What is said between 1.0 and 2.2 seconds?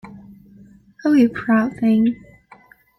O you proud thing!